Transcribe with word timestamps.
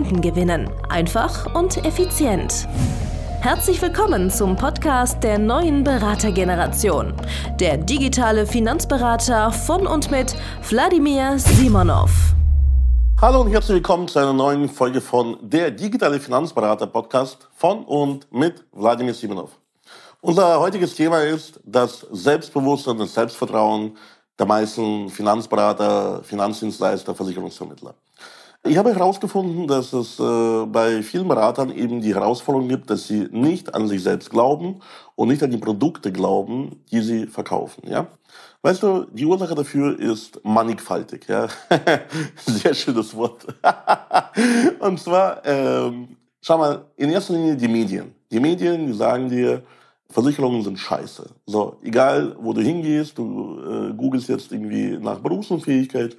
Kunden 0.00 0.22
gewinnen. 0.22 0.70
Einfach 0.88 1.54
und 1.54 1.84
effizient. 1.84 2.66
Herzlich 3.42 3.82
willkommen 3.82 4.30
zum 4.30 4.56
Podcast 4.56 5.22
der 5.22 5.38
neuen 5.38 5.84
Beratergeneration. 5.84 7.12
Der 7.58 7.76
digitale 7.76 8.46
Finanzberater 8.46 9.52
von 9.52 9.86
und 9.86 10.10
mit 10.10 10.34
Wladimir 10.70 11.38
Simonov. 11.38 12.10
Hallo 13.20 13.42
und 13.42 13.50
herzlich 13.50 13.74
willkommen 13.74 14.08
zu 14.08 14.20
einer 14.20 14.32
neuen 14.32 14.70
Folge 14.70 15.02
von 15.02 15.36
der 15.42 15.70
digitale 15.70 16.18
Finanzberater 16.18 16.86
Podcast 16.86 17.50
von 17.54 17.84
und 17.84 18.32
mit 18.32 18.64
Wladimir 18.72 19.12
Simonov. 19.12 19.50
Unser 20.22 20.60
heutiges 20.60 20.94
Thema 20.94 21.20
ist 21.24 21.60
das 21.62 22.06
Selbstbewusstsein 22.10 22.96
das 22.96 23.12
Selbstvertrauen 23.12 23.98
der 24.38 24.46
meisten 24.46 25.10
Finanzberater, 25.10 26.22
Finanzdienstleister, 26.24 27.14
Versicherungsvermittler. 27.14 27.94
Ich 28.62 28.76
habe 28.76 28.94
herausgefunden, 28.94 29.66
dass 29.66 29.94
es 29.94 30.20
äh, 30.20 30.66
bei 30.66 31.02
vielen 31.02 31.28
Beratern 31.28 31.70
eben 31.70 32.02
die 32.02 32.14
Herausforderung 32.14 32.68
gibt, 32.68 32.90
dass 32.90 33.06
sie 33.06 33.26
nicht 33.30 33.74
an 33.74 33.88
sich 33.88 34.02
selbst 34.02 34.28
glauben 34.28 34.80
und 35.14 35.28
nicht 35.28 35.42
an 35.42 35.50
die 35.50 35.56
Produkte 35.56 36.12
glauben, 36.12 36.82
die 36.92 37.00
sie 37.00 37.26
verkaufen. 37.26 37.84
Ja, 37.88 38.08
weißt 38.60 38.82
du, 38.82 39.06
die 39.12 39.24
Ursache 39.24 39.54
dafür 39.54 39.98
ist 39.98 40.44
mannigfaltig. 40.44 41.26
Ja, 41.26 41.48
sehr 42.36 42.74
schönes 42.74 43.16
Wort. 43.16 43.46
und 44.80 45.00
zwar, 45.00 45.40
ähm, 45.46 46.16
schau 46.42 46.58
mal, 46.58 46.84
in 46.96 47.10
erster 47.10 47.32
Linie 47.32 47.56
die 47.56 47.68
Medien. 47.68 48.14
Die 48.30 48.40
Medien, 48.40 48.86
die 48.86 48.92
sagen 48.92 49.30
dir, 49.30 49.62
Versicherungen 50.10 50.62
sind 50.62 50.78
scheiße. 50.78 51.30
So, 51.46 51.78
egal 51.82 52.36
wo 52.38 52.52
du 52.52 52.60
hingehst, 52.60 53.16
du 53.16 53.58
äh, 53.60 53.94
googelst 53.94 54.28
jetzt 54.28 54.52
irgendwie 54.52 54.98
nach 54.98 55.18
Berufsunfähigkeit 55.20 56.14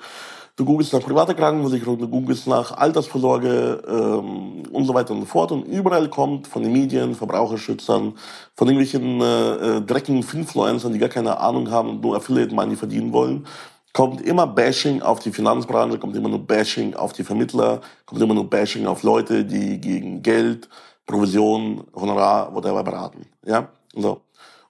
Du 0.61 0.65
googelst 0.65 0.93
nach 0.93 1.01
privater 1.01 1.33
Krankenversicherung, 1.33 1.97
du 1.97 2.07
googelst 2.07 2.45
nach 2.45 2.77
Altersvorsorge 2.77 3.81
ähm, 3.87 4.61
und 4.71 4.85
so 4.85 4.93
weiter 4.93 5.11
und 5.11 5.21
so 5.21 5.25
fort. 5.25 5.51
Und 5.51 5.63
überall 5.63 6.07
kommt 6.07 6.45
von 6.45 6.61
den 6.61 6.71
Medien, 6.71 7.15
Verbraucherschützern, 7.15 8.13
von 8.53 8.67
irgendwelchen 8.67 9.21
äh, 9.21 9.77
äh 9.77 9.81
dreckigen 9.81 10.21
Influencern, 10.21 10.93
die 10.93 10.99
gar 10.99 11.09
keine 11.09 11.39
Ahnung 11.39 11.71
haben 11.71 11.89
und 11.89 12.01
nur 12.01 12.15
Affiliate 12.15 12.53
Money 12.53 12.75
verdienen 12.75 13.11
wollen, 13.11 13.47
kommt 13.91 14.21
immer 14.21 14.45
Bashing 14.45 15.01
auf 15.01 15.17
die 15.17 15.31
Finanzbranche, 15.31 15.97
kommt 15.97 16.15
immer 16.15 16.29
nur 16.29 16.45
Bashing 16.45 16.93
auf 16.93 17.11
die 17.11 17.23
Vermittler, 17.23 17.81
kommt 18.05 18.21
immer 18.21 18.35
nur 18.35 18.47
Bashing 18.47 18.85
auf 18.85 19.01
Leute, 19.01 19.43
die 19.43 19.81
gegen 19.81 20.21
Geld, 20.21 20.69
Provision, 21.07 21.85
Honorar, 21.95 22.53
whatever 22.53 22.83
beraten. 22.83 23.25
Ja, 23.47 23.69
so. 23.95 24.21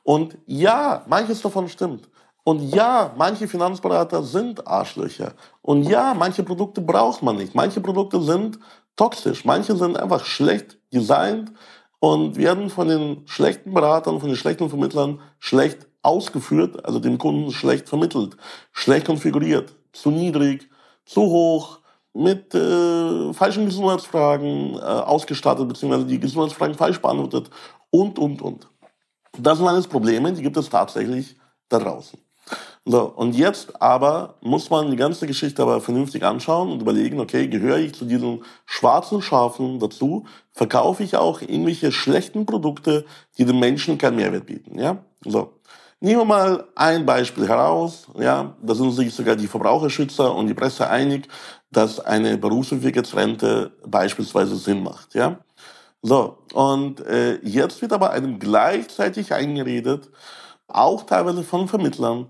Und 0.03 0.37
ja, 0.45 1.03
manches 1.05 1.41
davon 1.41 1.67
stimmt. 1.67 2.07
Und 2.43 2.73
ja, 2.73 3.13
manche 3.17 3.47
Finanzberater 3.47 4.23
sind 4.23 4.65
Arschlöcher. 4.67 5.33
Und 5.61 5.83
ja, 5.83 6.13
manche 6.15 6.43
Produkte 6.43 6.81
braucht 6.81 7.21
man 7.21 7.37
nicht. 7.37 7.53
Manche 7.53 7.81
Produkte 7.81 8.21
sind 8.21 8.57
toxisch. 8.95 9.45
Manche 9.45 9.75
sind 9.75 9.97
einfach 9.97 10.25
schlecht 10.25 10.79
designt 10.91 11.51
und 11.99 12.35
werden 12.35 12.69
von 12.69 12.87
den 12.87 13.27
schlechten 13.27 13.73
Beratern, 13.73 14.19
von 14.19 14.29
den 14.29 14.35
schlechten 14.35 14.69
Vermittlern 14.69 15.19
schlecht 15.39 15.87
ausgeführt, 16.01 16.83
also 16.83 16.99
dem 16.99 17.19
Kunden 17.19 17.51
schlecht 17.51 17.87
vermittelt, 17.87 18.37
schlecht 18.71 19.05
konfiguriert, 19.05 19.75
zu 19.93 20.09
niedrig, 20.09 20.67
zu 21.05 21.21
hoch, 21.21 21.79
mit 22.13 22.53
äh, 22.55 23.33
falschen 23.33 23.65
Gesundheitsfragen 23.65 24.75
äh, 24.75 24.79
ausgestattet, 24.79 25.67
beziehungsweise 25.67 26.05
die 26.05 26.19
Gesundheitsfragen 26.19 26.75
falsch 26.75 26.99
beantwortet 26.99 27.49
und, 27.89 28.19
und, 28.19 28.41
und. 28.41 28.67
Das 29.37 29.59
sind 29.59 29.67
alles 29.67 29.87
Probleme, 29.87 30.33
die 30.33 30.41
gibt 30.41 30.57
es 30.57 30.69
tatsächlich 30.69 31.37
da 31.69 31.79
draußen. 31.79 32.19
So, 32.83 33.03
und 33.03 33.35
jetzt 33.35 33.79
aber 33.79 34.35
muss 34.41 34.71
man 34.71 34.89
die 34.89 34.97
ganze 34.97 35.27
Geschichte 35.27 35.61
aber 35.61 35.81
vernünftig 35.81 36.23
anschauen 36.23 36.71
und 36.71 36.81
überlegen, 36.81 37.19
okay, 37.19 37.47
gehöre 37.47 37.77
ich 37.77 37.93
zu 37.93 38.05
diesen 38.05 38.43
schwarzen 38.65 39.21
Schafen 39.21 39.79
dazu? 39.79 40.25
Verkaufe 40.51 41.03
ich 41.03 41.15
auch 41.15 41.41
irgendwelche 41.41 41.91
schlechten 41.91 42.47
Produkte, 42.47 43.05
die 43.37 43.45
den 43.45 43.59
Menschen 43.59 43.99
keinen 43.99 44.15
Mehrwert 44.15 44.47
bieten? 44.47 44.79
Ja, 44.79 44.97
so. 45.23 45.53
Nehmen 45.99 46.21
wir 46.21 46.25
mal 46.25 46.67
ein 46.75 47.05
Beispiel 47.05 47.47
heraus. 47.47 48.07
Ja, 48.17 48.55
da 48.63 48.73
sind 48.73 48.89
sich 48.91 49.13
sogar 49.13 49.35
die 49.35 49.45
Verbraucherschützer 49.45 50.33
und 50.33 50.47
die 50.47 50.55
Presse 50.55 50.89
einig, 50.89 51.27
dass 51.69 51.99
eine 51.99 52.39
Berufsentwicklungsrente 52.39 53.73
beispielsweise 53.85 54.55
Sinn 54.55 54.81
macht. 54.81 55.13
Ja, 55.13 55.39
so. 56.01 56.39
Und 56.53 57.05
äh, 57.05 57.35
jetzt 57.43 57.83
wird 57.83 57.93
aber 57.93 58.09
einem 58.09 58.39
gleichzeitig 58.39 59.33
eingeredet, 59.33 60.09
auch 60.67 61.03
teilweise 61.03 61.43
von 61.43 61.67
Vermittlern, 61.67 62.27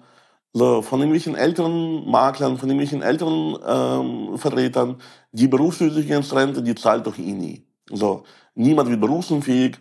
von 0.54 1.00
irgendwelchen 1.00 1.36
älteren 1.36 2.10
Maklern, 2.10 2.58
von 2.58 2.70
irgendwelchen 2.70 3.02
älteren 3.02 3.58
ähm, 3.66 4.38
Vertretern, 4.38 4.98
die 5.32 5.48
Berufsfähigkeitsrente, 5.48 6.62
die 6.62 6.76
zahlt 6.76 7.08
doch 7.08 7.18
eh 7.18 7.32
nie. 7.32 7.66
So, 7.90 8.24
niemand 8.56 8.90
wird 8.90 9.00
berufsunfähig. 9.00 9.78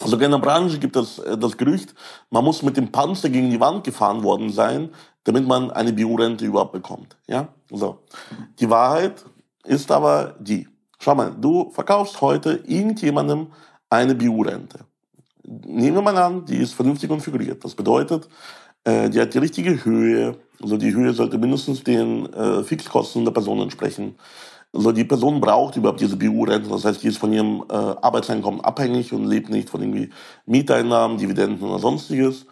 Sogar 0.00 0.26
in 0.26 0.32
der 0.32 0.38
Branche 0.38 0.78
gibt 0.78 0.94
es 0.96 1.18
äh, 1.18 1.36
das 1.36 1.56
Gerücht, 1.56 1.94
man 2.30 2.44
muss 2.44 2.62
mit 2.62 2.76
dem 2.76 2.92
Panzer 2.92 3.30
gegen 3.30 3.50
die 3.50 3.60
Wand 3.60 3.82
gefahren 3.82 4.22
worden 4.22 4.50
sein, 4.50 4.90
damit 5.24 5.46
man 5.46 5.70
eine 5.70 5.92
BU-Rente 5.92 6.44
überhaupt 6.44 6.72
bekommt. 6.72 7.16
Ja, 7.26 7.48
so. 7.70 7.98
Die 8.60 8.70
Wahrheit 8.70 9.24
ist 9.64 9.90
aber 9.90 10.36
die. 10.38 10.68
Schau 10.98 11.14
mal, 11.14 11.34
du 11.36 11.70
verkaufst 11.70 12.20
heute 12.20 12.62
irgendjemandem 12.66 13.48
eine 13.90 14.14
BU-Rente. 14.14 14.80
Nehmen 15.42 15.96
wir 15.96 16.02
mal 16.02 16.16
an, 16.16 16.44
die 16.44 16.58
ist 16.58 16.74
vernünftig 16.74 17.08
konfiguriert. 17.08 17.64
Das 17.64 17.74
bedeutet, 17.74 18.28
äh, 18.86 19.10
die 19.10 19.20
hat 19.20 19.34
die 19.34 19.38
richtige 19.38 19.84
Höhe. 19.84 20.36
Also 20.62 20.76
die 20.76 20.94
Höhe 20.94 21.12
sollte 21.12 21.38
mindestens 21.38 21.84
den 21.84 22.32
äh, 22.32 22.62
Fixkosten 22.62 23.24
der 23.24 23.32
Person 23.32 23.60
entsprechen. 23.60 24.14
Also 24.72 24.92
die 24.92 25.04
Person 25.04 25.40
braucht 25.40 25.76
überhaupt 25.76 26.00
diese 26.00 26.16
BU-Rente, 26.16 26.68
das 26.68 26.84
heißt, 26.84 27.02
die 27.02 27.08
ist 27.08 27.18
von 27.18 27.32
ihrem 27.32 27.64
äh, 27.70 27.74
Arbeitseinkommen 27.74 28.60
abhängig 28.60 29.12
und 29.12 29.26
lebt 29.26 29.48
nicht 29.48 29.70
von 29.70 29.80
irgendwie 29.80 30.10
Mieteinnahmen, 30.44 31.16
Dividenden 31.16 31.66
oder 31.66 31.78
sonstiges. 31.78 32.46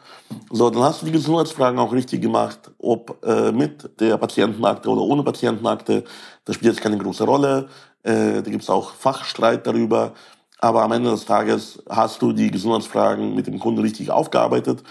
So, 0.51 0.71
dann 0.71 0.83
hast 0.83 1.03
du 1.03 1.07
die 1.07 1.13
Gesundheitsfragen 1.13 1.79
auch 1.79 1.93
richtig 1.93 2.23
gemacht, 2.23 2.71
ob 2.79 3.23
äh, 3.25 3.53
mit 3.53 4.01
der 4.01 4.17
Patientenakte 4.17 4.89
oder 4.89 5.03
ohne 5.03 5.23
Patientenakte, 5.23 6.05
das 6.45 6.55
spielt 6.57 6.73
jetzt 6.73 6.83
keine 6.83 6.99
große 6.99 7.25
Rolle. 7.25 7.69
Äh, 8.03 8.43
da 8.43 8.51
gibt 8.51 8.63
es 8.63 8.71
auch 8.71 8.93
Fachstreit 8.95 9.67
darüber. 9.67 10.15
Aber 10.61 10.83
am 10.83 10.93
Ende 10.93 11.11
des 11.11 11.27
Tages 11.27 11.83
hast 11.91 12.23
du 12.23 12.33
die 12.33 12.51
Gesundheitsfragen 12.51 13.35
mit 13.35 13.47
dem 13.47 13.59
Kunden 13.59 13.81
richtig 13.81 14.11
aufgearbeitet 14.11 14.83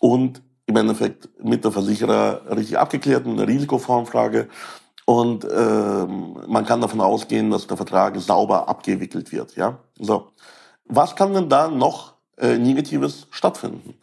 und 0.00 0.42
im 0.70 0.76
Endeffekt 0.76 1.28
mit 1.42 1.64
der 1.64 1.72
Versicherer 1.72 2.42
richtig 2.56 2.78
abgeklärt, 2.78 3.26
eine 3.26 3.46
Risikoformfrage. 3.46 4.48
Und 5.04 5.44
ähm, 5.44 6.38
man 6.46 6.64
kann 6.64 6.80
davon 6.80 7.00
ausgehen, 7.00 7.50
dass 7.50 7.66
der 7.66 7.76
Vertrag 7.76 8.16
sauber 8.20 8.68
abgewickelt 8.68 9.32
wird. 9.32 9.56
Ja, 9.56 9.78
so. 9.98 10.30
Was 10.84 11.16
kann 11.16 11.34
denn 11.34 11.48
da 11.48 11.68
noch 11.68 12.14
äh, 12.36 12.56
Negatives 12.56 13.26
stattfinden? 13.30 13.94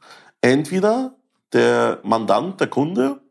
Entweder 0.41 1.15
der 1.53 1.99
Mandant, 2.03 2.59
der 2.59 2.67
Kunde, 2.67 3.21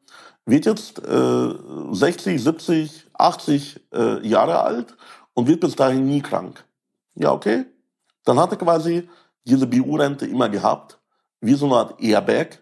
wird 0.46 0.64
jetzt 0.64 0.98
äh, 1.06 1.48
60, 1.90 2.42
70, 2.42 3.06
80 3.12 3.80
äh, 3.92 4.26
Jahre 4.26 4.60
alt 4.60 4.96
und 5.34 5.46
wird 5.46 5.60
bis 5.60 5.76
dahin 5.76 6.06
nie 6.06 6.22
krank. 6.22 6.64
Ja, 7.14 7.32
okay. 7.32 7.66
Dann 8.24 8.38
hat 8.38 8.52
er 8.52 8.58
quasi 8.58 9.08
diese 9.44 9.66
BU-Rente 9.66 10.26
immer 10.26 10.48
gehabt, 10.48 10.98
wie 11.40 11.54
so 11.54 11.66
eine 11.66 11.76
Art 11.76 12.00
Airbag, 12.00 12.58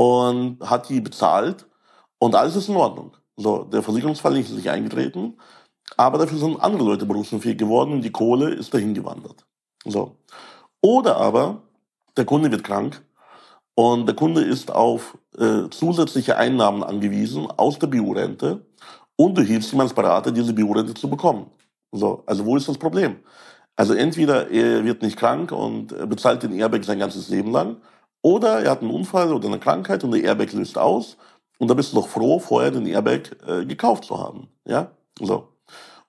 und 0.00 0.58
hat 0.62 0.88
die 0.88 1.02
bezahlt 1.02 1.66
und 2.18 2.34
alles 2.34 2.56
ist 2.56 2.70
in 2.70 2.76
Ordnung. 2.76 3.12
So, 3.36 3.64
der 3.64 3.82
Versicherungsfall 3.82 4.34
ist 4.38 4.50
nicht 4.50 4.70
eingetreten, 4.70 5.36
aber 5.98 6.16
dafür 6.16 6.38
sind 6.38 6.58
andere 6.58 6.84
Leute 6.84 7.04
berufsunfähig 7.04 7.58
geworden 7.58 7.92
und 7.92 8.00
die 8.00 8.10
Kohle 8.10 8.48
ist 8.48 8.72
dahin 8.72 8.94
gewandert. 8.94 9.44
So. 9.84 10.16
Oder 10.80 11.18
aber 11.18 11.60
der 12.16 12.24
Kunde 12.24 12.50
wird 12.50 12.64
krank 12.64 13.04
und 13.74 14.06
der 14.06 14.16
Kunde 14.16 14.40
ist 14.40 14.70
auf 14.70 15.18
äh, 15.36 15.68
zusätzliche 15.68 16.38
Einnahmen 16.38 16.82
angewiesen 16.82 17.50
aus 17.50 17.78
der 17.78 17.88
BU-Rente 17.88 18.64
und 19.16 19.36
du 19.36 19.42
hilfst 19.42 19.70
ihm 19.74 19.80
als 19.80 19.92
Berater, 19.92 20.32
diese 20.32 20.54
BU-Rente 20.54 20.94
zu 20.94 21.10
bekommen. 21.10 21.50
So, 21.92 22.22
also 22.24 22.46
wo 22.46 22.56
ist 22.56 22.66
das 22.66 22.78
Problem? 22.78 23.16
Also 23.76 23.92
entweder 23.92 24.50
er 24.50 24.82
wird 24.82 25.02
nicht 25.02 25.18
krank 25.18 25.52
und 25.52 25.88
bezahlt 26.08 26.42
den 26.42 26.52
Airbag 26.52 26.84
sein 26.84 26.98
ganzes 26.98 27.28
Leben 27.28 27.52
lang, 27.52 27.76
oder 28.22 28.62
er 28.62 28.70
hat 28.70 28.82
einen 28.82 28.90
Unfall 28.90 29.32
oder 29.32 29.48
eine 29.48 29.58
Krankheit 29.58 30.04
und 30.04 30.12
der 30.12 30.22
Airbag 30.22 30.52
löst 30.52 30.76
aus. 30.76 31.16
Und 31.58 31.68
da 31.68 31.74
bist 31.74 31.92
du 31.92 31.96
doch 31.96 32.08
froh, 32.08 32.38
vorher 32.38 32.70
den 32.70 32.86
Airbag 32.86 33.36
äh, 33.46 33.64
gekauft 33.66 34.04
zu 34.04 34.18
haben. 34.18 34.48
Ja, 34.64 34.90
so. 35.20 35.48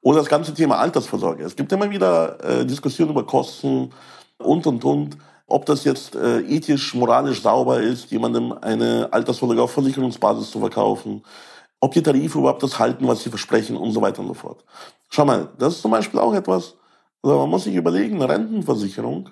Oder 0.02 0.20
das 0.20 0.30
ganze 0.30 0.54
Thema 0.54 0.78
Altersvorsorge. 0.78 1.44
Es 1.44 1.56
gibt 1.56 1.72
immer 1.72 1.90
wieder 1.90 2.44
äh, 2.44 2.66
Diskussionen 2.66 3.12
über 3.12 3.26
Kosten 3.26 3.92
und, 4.38 4.66
und, 4.66 4.84
und. 4.84 5.18
Ob 5.48 5.66
das 5.66 5.84
jetzt 5.84 6.16
äh, 6.16 6.40
ethisch, 6.42 6.94
moralisch 6.96 7.42
sauber 7.42 7.82
ist, 7.82 8.10
jemandem 8.10 8.54
eine 8.54 9.10
Altersvorsorge 9.12 9.62
auf 9.62 9.72
Versicherungsbasis 9.72 10.50
zu 10.50 10.60
verkaufen. 10.60 11.24
Ob 11.82 11.94
die 11.94 12.02
Tarife 12.02 12.40
überhaupt 12.40 12.64
das 12.64 12.80
halten, 12.80 13.08
was 13.08 13.22
sie 13.22 13.30
versprechen 13.30 13.76
und 13.76 13.92
so 13.92 14.02
weiter 14.02 14.22
und 14.22 14.28
so 14.28 14.34
fort. 14.34 14.64
Schau 15.10 15.26
mal, 15.26 15.50
das 15.58 15.76
ist 15.76 15.82
zum 15.82 15.92
Beispiel 15.92 16.20
auch 16.20 16.34
etwas, 16.34 16.76
also 17.22 17.38
man 17.38 17.50
muss 17.50 17.66
sich 17.66 17.76
überlegen, 17.76 18.16
eine 18.16 18.30
Rentenversicherung, 18.30 19.30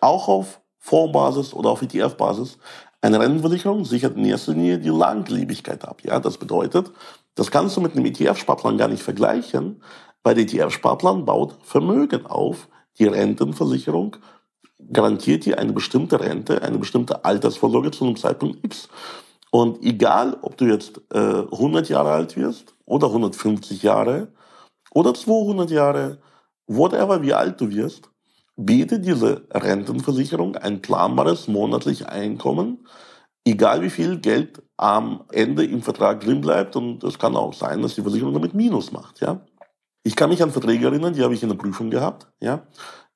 auch 0.00 0.28
auf 0.28 0.60
Fondsbasis 0.84 1.54
oder 1.54 1.70
auf 1.70 1.80
ETF-Basis, 1.80 2.58
eine 3.00 3.18
Rentenversicherung 3.18 3.86
sichert 3.86 4.16
in 4.16 4.26
erster 4.26 4.52
Linie 4.52 4.78
die 4.78 4.90
Langlebigkeit 4.90 5.82
ab. 5.82 6.02
Ja, 6.04 6.20
das 6.20 6.36
bedeutet, 6.36 6.90
das 7.34 7.50
kannst 7.50 7.76
du 7.76 7.80
mit 7.80 7.96
einem 7.96 8.04
ETF-Sparplan 8.04 8.76
gar 8.76 8.88
nicht 8.88 9.02
vergleichen, 9.02 9.82
weil 10.22 10.34
der 10.34 10.44
ETF-Sparplan 10.44 11.24
baut 11.24 11.56
Vermögen 11.62 12.26
auf. 12.26 12.68
Die 12.98 13.06
Rentenversicherung 13.06 14.18
garantiert 14.92 15.46
dir 15.46 15.58
eine 15.58 15.72
bestimmte 15.72 16.20
Rente, 16.20 16.60
eine 16.60 16.76
bestimmte 16.76 17.24
Altersvorsorge 17.24 17.90
zu 17.90 18.04
einem 18.04 18.16
Zeitpunkt 18.16 18.62
X. 18.62 18.88
Und 19.50 19.82
egal, 19.82 20.36
ob 20.42 20.58
du 20.58 20.66
jetzt 20.66 21.00
äh, 21.14 21.18
100 21.18 21.88
Jahre 21.88 22.12
alt 22.12 22.36
wirst 22.36 22.74
oder 22.84 23.06
150 23.06 23.82
Jahre 23.82 24.28
oder 24.92 25.14
200 25.14 25.70
Jahre, 25.70 26.18
whatever, 26.66 27.22
wie 27.22 27.32
alt 27.32 27.58
du 27.60 27.70
wirst, 27.70 28.10
bietet 28.56 29.04
diese 29.04 29.46
Rentenversicherung 29.50 30.56
ein 30.56 30.80
planbares 30.80 31.48
monatliches 31.48 32.06
Einkommen, 32.06 32.86
egal 33.44 33.82
wie 33.82 33.90
viel 33.90 34.18
Geld 34.18 34.62
am 34.76 35.24
Ende 35.32 35.64
im 35.64 35.82
Vertrag 35.82 36.20
drin 36.20 36.40
bleibt. 36.40 36.76
Und 36.76 37.02
es 37.04 37.18
kann 37.18 37.36
auch 37.36 37.52
sein, 37.52 37.82
dass 37.82 37.94
die 37.94 38.02
Versicherung 38.02 38.34
damit 38.34 38.54
Minus 38.54 38.92
macht. 38.92 39.20
Ja? 39.20 39.40
Ich 40.02 40.16
kann 40.16 40.30
mich 40.30 40.42
an 40.42 40.50
Verträge 40.50 40.86
erinnern, 40.86 41.14
die 41.14 41.22
habe 41.22 41.34
ich 41.34 41.42
in 41.42 41.48
der 41.48 41.56
Prüfung 41.56 41.90
gehabt. 41.90 42.26
Ja? 42.40 42.62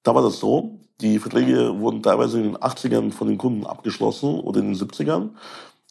Da 0.02 0.14
war 0.14 0.22
das 0.22 0.38
so, 0.38 0.80
die 1.00 1.18
Verträge 1.18 1.78
wurden 1.78 2.02
teilweise 2.02 2.38
in 2.38 2.44
den 2.44 2.56
80ern 2.56 3.12
von 3.12 3.28
den 3.28 3.38
Kunden 3.38 3.66
abgeschlossen 3.66 4.40
oder 4.40 4.60
in 4.60 4.72
den 4.72 4.74
70ern. 4.74 5.30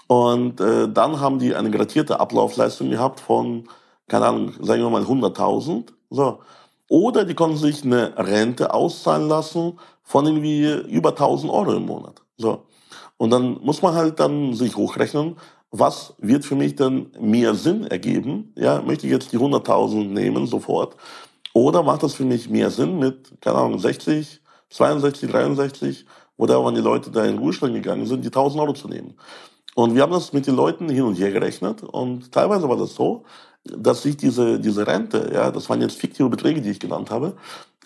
Und 0.08 0.62
äh, 0.62 0.90
dann 0.90 1.20
haben 1.20 1.40
die 1.40 1.54
eine 1.56 1.72
gradierte 1.72 2.20
Ablaufleistung 2.20 2.90
gehabt 2.90 3.20
von, 3.20 3.68
keine 4.08 4.26
Ahnung, 4.26 4.54
sagen 4.62 4.82
wir 4.82 4.90
mal 4.90 5.04
100.000. 5.04 5.88
So. 6.10 6.40
Oder 6.90 7.26
die 7.26 7.34
konnten 7.34 7.58
sich 7.58 7.84
eine 7.84 8.18
Rente 8.18 8.74
auszahlen 8.74 9.28
lassen 9.28 9.80
von 10.04 10.26
irgendwie 10.26 10.72
über 10.90 11.10
1000 11.10 11.52
Euro 11.52 11.74
im 11.74 11.86
Monat. 11.86 12.22
So. 12.38 12.64
Und 13.18 13.32
dann 13.32 13.60
muss 13.62 13.82
man 13.82 13.96
halt 13.96 14.20
dann 14.20 14.54
sich 14.54 14.76
hochrechnen, 14.76 15.36
was 15.72 16.14
wird 16.20 16.46
für 16.46 16.56
mich 16.56 16.76
denn 16.76 17.12
mehr 17.20 17.56
Sinn 17.56 17.86
ergeben? 17.86 18.54
Ja, 18.56 18.82
möchte 18.82 19.06
ich 19.06 19.12
jetzt 19.12 19.34
die 19.34 19.38
100.000 19.38 20.06
nehmen 20.06 20.48
sofort? 20.48 20.96
Oder 21.54 21.84
macht 21.84 22.04
das 22.04 22.14
für 22.14 22.24
mich 22.24 22.50
mehr 22.50 22.70
Sinn 22.72 23.00
mit, 23.00 23.42
keine 23.42 23.58
Ahnung, 23.58 23.80
60, 23.80 24.42
62, 24.70 25.30
63, 25.30 26.06
oder 26.38 26.64
wann 26.64 26.76
die 26.76 26.82
Leute 26.82 27.10
da 27.12 27.26
in 27.26 27.40
Ruhestand 27.40 27.74
gegangen 27.74 28.06
sind, 28.06 28.24
die 28.24 28.30
1000 28.30 28.62
Euro 28.62 28.74
zu 28.74 28.88
nehmen? 28.88 29.16
Und 29.76 29.96
wir 29.96 30.04
haben 30.04 30.12
das 30.12 30.34
mit 30.34 30.48
den 30.48 30.56
Leuten 30.56 30.88
hin 30.90 31.04
und 31.04 31.16
her 31.16 31.32
gerechnet 31.32 31.84
und 31.84 32.32
teilweise 32.32 32.70
war 32.70 32.78
das 32.78 32.96
so, 32.96 33.24
dass 33.76 34.04
sich 34.04 34.18
diese, 34.18 34.60
diese 34.60 34.86
Rente, 34.86 35.32
ja, 35.34 35.52
das 35.52 35.70
waren 35.70 35.82
jetzt 35.82 35.98
fiktive 35.98 36.30
Beträge, 36.30 36.62
die 36.62 36.72
ich 36.72 36.80
genannt 36.80 37.12
habe, 37.12 37.36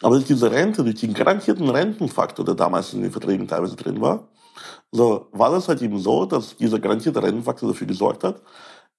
aber 0.01 0.15
durch 0.15 0.25
diese 0.25 0.51
Rente, 0.51 0.83
durch 0.83 0.99
den 0.99 1.13
garantierten 1.13 1.69
Rentenfaktor, 1.69 2.43
der 2.45 2.55
damals 2.55 2.93
in 2.93 3.01
den 3.01 3.11
Verträgen 3.11 3.47
teilweise 3.47 3.75
drin 3.75 4.01
war, 4.01 4.27
so 4.91 5.27
war 5.31 5.51
das 5.51 5.67
halt 5.67 5.81
eben 5.81 5.99
so, 5.99 6.25
dass 6.25 6.57
dieser 6.57 6.79
garantierte 6.79 7.21
Rentenfaktor 7.21 7.69
dafür 7.69 7.87
gesorgt 7.87 8.23
hat, 8.23 8.41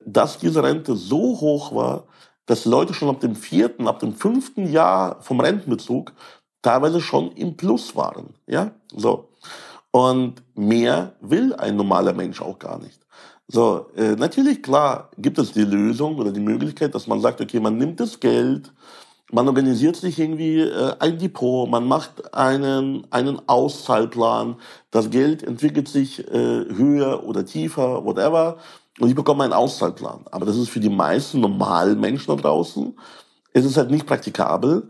dass 0.05 0.39
diese 0.39 0.63
Rente 0.63 0.97
so 0.97 1.41
hoch 1.41 1.75
war, 1.75 2.05
dass 2.47 2.65
Leute 2.65 2.95
schon 2.95 3.09
ab 3.09 3.21
dem 3.21 3.37
vierten, 3.37 3.87
ab 3.87 4.01
dem 4.01 4.15
fünften 4.15 4.71
Jahr 4.71 5.21
vom 5.23 5.41
Rentenbezug 5.41 6.13
teilweise 6.63 7.01
schon 7.01 7.33
im 7.33 7.57
Plus 7.57 7.95
waren, 7.97 8.35
ja, 8.47 8.73
so. 8.95 9.29
Und 9.91 10.43
mehr 10.55 11.13
will 11.21 11.55
ein 11.55 11.77
normaler 11.77 12.15
Mensch 12.15 12.41
auch 12.41 12.59
gar 12.59 12.79
nicht. 12.79 12.99
So, 13.55 13.85
äh, 13.97 14.17
natürlich, 14.17 14.63
klar, 14.63 15.11
gibt 15.19 15.39
es 15.39 15.53
die 15.53 15.65
Lösung 15.65 16.17
oder 16.17 16.33
die 16.33 16.41
Möglichkeit, 16.41 16.95
dass 16.95 17.07
man 17.07 17.21
sagt, 17.21 17.39
okay, 17.39 17.61
man 17.61 17.77
nimmt 17.77 18.01
das 18.01 18.19
Geld, 18.19 18.73
man 19.31 19.47
organisiert 19.47 19.97
sich 19.97 20.19
irgendwie 20.19 20.61
äh, 20.61 20.95
ein 21.01 21.19
Depot, 21.19 21.69
man 21.69 21.87
macht 21.87 22.33
einen, 22.35 23.07
einen 23.11 23.47
Auszahlplan, 23.47 24.57
das 24.91 25.11
Geld 25.11 25.43
entwickelt 25.43 25.87
sich 25.87 26.27
äh, 26.31 26.65
höher 26.75 27.25
oder 27.25 27.45
tiefer, 27.45 28.07
whatever, 28.07 28.57
und 29.01 29.11
ich 29.11 29.15
bekomme 29.15 29.45
einen 29.45 29.53
Auszahlplan. 29.53 30.21
Aber 30.31 30.47
das 30.47 30.57
ist 30.57 30.71
für 30.71 30.81
die 30.81 30.89
meisten 30.89 31.41
normalen 31.41 32.01
Menschen 32.01 32.35
da 32.35 32.41
draußen, 32.41 32.99
es 33.53 33.67
ist 33.67 33.77
halt 33.77 33.91
nicht 33.91 34.07
praktikabel, 34.07 34.89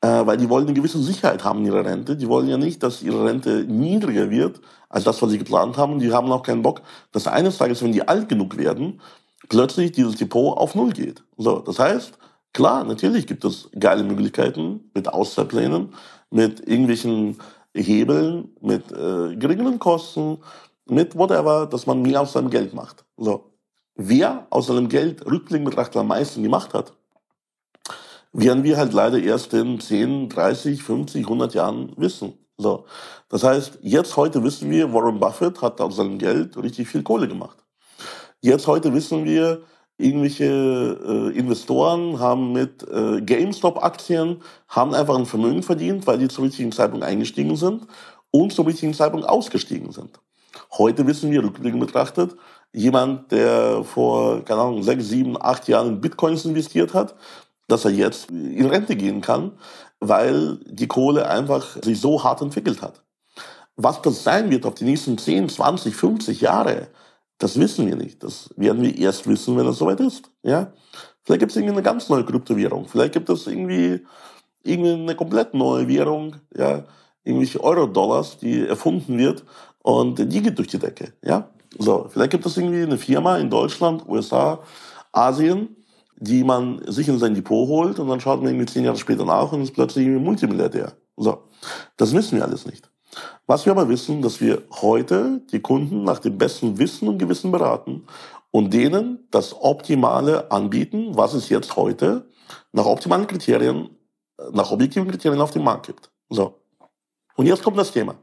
weil 0.00 0.36
die 0.36 0.48
wollen 0.48 0.66
eine 0.66 0.74
gewisse 0.74 1.02
Sicherheit 1.02 1.44
haben 1.44 1.60
in 1.60 1.66
ihrer 1.66 1.84
Rente. 1.84 2.16
Die 2.16 2.28
wollen 2.28 2.48
ja 2.48 2.56
nicht, 2.56 2.82
dass 2.82 3.02
ihre 3.02 3.24
Rente 3.24 3.64
niedriger 3.64 4.30
wird 4.30 4.60
als 4.88 5.04
das, 5.04 5.20
was 5.20 5.30
sie 5.30 5.38
geplant 5.38 5.76
haben. 5.76 5.98
Die 5.98 6.12
haben 6.12 6.32
auch 6.32 6.42
keinen 6.42 6.62
Bock, 6.62 6.82
dass 7.12 7.26
eines 7.26 7.58
Tages, 7.58 7.82
wenn 7.82 7.92
die 7.92 8.06
alt 8.08 8.28
genug 8.28 8.56
werden, 8.56 9.00
plötzlich 9.48 9.92
dieses 9.92 10.16
Depot 10.16 10.56
auf 10.56 10.74
Null 10.74 10.92
geht. 10.92 11.22
So, 11.36 11.58
das 11.58 11.78
heißt, 11.78 12.12
klar, 12.52 12.84
natürlich 12.84 13.26
gibt 13.26 13.44
es 13.44 13.68
geile 13.78 14.02
Möglichkeiten 14.02 14.90
mit 14.94 15.08
Auszahlplänen, 15.08 15.94
mit 16.30 16.66
irgendwelchen 16.66 17.38
Hebeln, 17.74 18.48
mit 18.60 18.90
äh, 18.92 19.36
geringeren 19.36 19.78
Kosten, 19.78 20.38
mit 20.86 21.16
whatever, 21.16 21.66
dass 21.66 21.86
man 21.86 22.02
mehr 22.02 22.22
aus 22.22 22.32
seinem 22.32 22.50
Geld 22.50 22.74
macht. 22.74 23.04
So. 23.16 23.52
Wer 23.96 24.46
aus 24.50 24.68
seinem 24.68 24.88
Geld 24.88 25.26
rückblickend 25.26 25.68
betrachtet 25.68 25.96
am 25.98 26.08
meisten 26.08 26.42
gemacht 26.42 26.72
hat, 26.72 26.94
werden 28.32 28.64
wir 28.64 28.76
halt 28.76 28.92
leider 28.92 29.18
erst 29.18 29.52
in 29.54 29.80
10, 29.80 30.28
30, 30.28 30.82
50, 30.82 31.24
100 31.24 31.54
Jahren 31.54 31.92
wissen. 31.96 32.34
So. 32.56 32.84
Das 33.28 33.44
heißt, 33.44 33.78
jetzt 33.82 34.16
heute 34.16 34.42
wissen 34.44 34.70
wir, 34.70 34.92
Warren 34.92 35.18
Buffett 35.18 35.62
hat 35.62 35.80
aus 35.80 35.96
seinem 35.96 36.18
Geld 36.18 36.56
richtig 36.56 36.88
viel 36.88 37.02
Kohle 37.02 37.28
gemacht. 37.28 37.58
Jetzt 38.40 38.66
heute 38.66 38.92
wissen 38.94 39.24
wir, 39.24 39.62
irgendwelche 39.98 40.44
äh, 40.44 41.38
Investoren 41.38 42.18
haben 42.18 42.52
mit 42.52 42.86
äh, 42.88 43.20
GameStop-Aktien, 43.20 44.42
haben 44.68 44.94
einfach 44.94 45.16
ein 45.16 45.26
Vermögen 45.26 45.62
verdient, 45.62 46.06
weil 46.06 46.18
die 46.18 46.28
zum 46.28 46.44
richtigen 46.44 46.72
Zeitpunkt 46.72 47.04
eingestiegen 47.04 47.56
sind 47.56 47.86
und 48.30 48.52
zum 48.52 48.66
richtigen 48.66 48.94
Zeitpunkt 48.94 49.28
ausgestiegen 49.28 49.92
sind. 49.92 50.20
Heute 50.72 51.06
wissen 51.06 51.30
wir, 51.30 51.42
rückblickend 51.42 51.80
betrachtet, 51.80 52.34
jemand, 52.72 53.30
der 53.30 53.84
vor, 53.84 54.44
keine 54.44 54.62
Ahnung, 54.62 54.82
sechs, 54.82 55.08
sieben, 55.08 55.40
acht 55.40 55.68
Jahren 55.68 55.88
in 55.88 56.00
Bitcoins 56.00 56.44
investiert 56.44 56.94
hat, 56.94 57.14
dass 57.70 57.84
er 57.84 57.92
jetzt 57.92 58.30
in 58.30 58.66
Rente 58.66 58.96
gehen 58.96 59.20
kann, 59.20 59.52
weil 60.00 60.58
die 60.66 60.86
Kohle 60.86 61.28
einfach 61.28 61.76
sich 61.82 62.00
so 62.00 62.22
hart 62.22 62.42
entwickelt 62.42 62.82
hat. 62.82 63.02
Was 63.76 64.02
das 64.02 64.24
sein 64.24 64.50
wird 64.50 64.66
auf 64.66 64.74
die 64.74 64.84
nächsten 64.84 65.16
10, 65.16 65.48
20, 65.48 65.94
50 65.94 66.40
Jahre, 66.40 66.88
das 67.38 67.58
wissen 67.58 67.86
wir 67.86 67.96
nicht. 67.96 68.22
Das 68.22 68.50
werden 68.56 68.82
wir 68.82 68.96
erst 68.96 69.26
wissen, 69.26 69.56
wenn 69.56 69.66
es 69.66 69.78
soweit 69.78 70.00
ist. 70.00 70.30
Ja? 70.42 70.72
Vielleicht 71.22 71.40
gibt 71.40 71.52
es 71.52 71.56
irgendwie 71.56 71.74
eine 71.74 71.82
ganz 71.82 72.08
neue 72.08 72.24
Kryptowährung. 72.24 72.86
Vielleicht 72.88 73.14
gibt 73.14 73.30
es 73.30 73.46
irgendwie, 73.46 74.04
irgendwie 74.62 74.92
eine 74.92 75.14
komplett 75.14 75.54
neue 75.54 75.88
Währung, 75.88 76.36
ja, 76.54 76.84
irgendwelche 77.24 77.62
Euro-Dollars, 77.62 78.38
die 78.38 78.66
erfunden 78.66 79.16
wird 79.18 79.44
und 79.82 80.18
die 80.18 80.42
geht 80.42 80.58
durch 80.58 80.68
die 80.68 80.78
Decke. 80.78 81.12
Ja? 81.24 81.48
So, 81.78 82.08
vielleicht 82.10 82.32
gibt 82.32 82.44
es 82.44 82.56
irgendwie 82.56 82.82
eine 82.82 82.98
Firma 82.98 83.38
in 83.38 83.48
Deutschland, 83.48 84.06
USA, 84.06 84.60
Asien, 85.12 85.76
die 86.20 86.44
man 86.44 86.82
sich 86.86 87.08
in 87.08 87.18
sein 87.18 87.34
Depot 87.34 87.66
holt 87.66 87.98
und 87.98 88.08
dann 88.08 88.20
schaut 88.20 88.40
man 88.40 88.50
irgendwie 88.50 88.72
zehn 88.72 88.84
Jahre 88.84 88.98
später 88.98 89.24
nach 89.24 89.50
und 89.52 89.62
ist 89.62 89.72
plötzlich 89.72 90.06
irgendwie 90.06 90.24
Multimilliardär. 90.24 90.92
So, 91.16 91.38
das 91.96 92.12
wissen 92.12 92.36
wir 92.36 92.44
alles 92.44 92.66
nicht. 92.66 92.90
Was 93.46 93.64
wir 93.64 93.72
aber 93.72 93.88
wissen, 93.88 94.22
dass 94.22 94.40
wir 94.40 94.62
heute 94.82 95.40
die 95.50 95.60
Kunden 95.60 96.04
nach 96.04 96.18
dem 96.18 96.38
besten 96.38 96.78
Wissen 96.78 97.08
und 97.08 97.18
Gewissen 97.18 97.50
beraten 97.50 98.04
und 98.50 98.72
denen 98.72 99.26
das 99.30 99.54
Optimale 99.60 100.50
anbieten, 100.50 101.16
was 101.16 101.34
es 101.34 101.48
jetzt 101.48 101.74
heute 101.76 102.28
nach 102.72 102.84
optimalen 102.84 103.26
Kriterien, 103.26 103.90
nach 104.52 104.70
objektiven 104.70 105.08
Kriterien 105.08 105.40
auf 105.40 105.50
dem 105.50 105.64
Markt 105.64 105.86
gibt. 105.86 106.10
So. 106.28 106.60
Und 107.36 107.46
jetzt 107.46 107.62
kommt 107.62 107.78
das 107.78 107.92
Thema. 107.92 108.14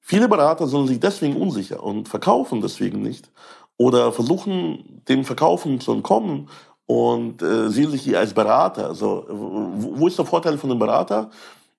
Viele 0.00 0.28
Berater 0.28 0.68
sind 0.68 0.86
sich 0.86 1.00
deswegen 1.00 1.36
unsicher 1.36 1.82
und 1.82 2.08
verkaufen 2.08 2.60
deswegen 2.60 3.02
nicht 3.02 3.30
oder 3.76 4.12
versuchen 4.12 5.02
dem 5.08 5.24
Verkaufen 5.24 5.80
zu 5.80 5.92
entkommen 5.92 6.48
und 6.86 7.42
äh, 7.42 7.68
sehen 7.68 7.90
sich 7.90 8.04
die 8.04 8.16
als 8.16 8.32
Berater. 8.32 8.88
Also, 8.88 9.26
wo, 9.28 10.06
ist 10.06 10.18
der 10.18 10.24
Vorteil 10.24 10.56
von 10.56 10.70
einem 10.70 10.78
Berater? 10.78 11.30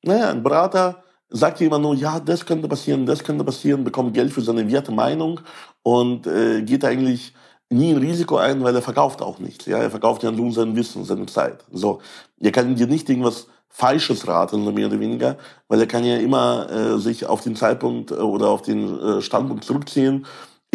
Naja, 0.03 0.29
ein 0.29 0.43
Berater 0.43 1.03
sagt 1.29 1.59
jemand 1.59 1.83
nur, 1.83 1.95
ja, 1.95 2.19
das 2.19 2.45
könnte 2.45 2.67
passieren, 2.67 3.05
das 3.05 3.23
könnte 3.23 3.43
passieren, 3.43 3.83
bekommt 3.83 4.13
Geld 4.13 4.31
für 4.31 4.41
seine 4.41 4.69
werte 4.69 4.91
Meinung 4.91 5.39
und 5.83 6.27
äh, 6.27 6.61
geht 6.61 6.85
eigentlich 6.85 7.33
nie 7.69 7.91
ein 7.91 7.97
Risiko 7.97 8.37
ein, 8.37 8.63
weil 8.63 8.75
er 8.75 8.81
verkauft 8.81 9.21
auch 9.21 9.39
nichts. 9.39 9.65
Ja, 9.65 9.77
er 9.77 9.89
verkauft 9.91 10.23
ja 10.23 10.31
nur 10.31 10.51
sein 10.51 10.75
Wissen, 10.75 11.03
seine 11.03 11.25
Zeit. 11.25 11.65
So, 11.71 11.99
er 12.39 12.51
kann 12.51 12.75
dir 12.75 12.87
nicht 12.87 13.09
irgendwas 13.09 13.47
Falsches 13.69 14.27
raten, 14.27 14.73
mehr 14.73 14.87
oder 14.87 14.99
weniger, 14.99 15.37
weil 15.67 15.81
er 15.81 15.87
kann 15.87 16.03
ja 16.03 16.17
immer 16.17 16.69
äh, 16.69 16.97
sich 16.97 17.25
auf 17.25 17.41
den 17.41 17.55
Zeitpunkt 17.55 18.11
äh, 18.11 18.15
oder 18.15 18.49
auf 18.49 18.61
den 18.61 18.99
äh, 18.99 19.21
Standpunkt 19.21 19.65
zurückziehen. 19.65 20.25